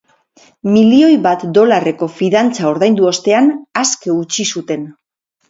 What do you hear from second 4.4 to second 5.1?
zuten.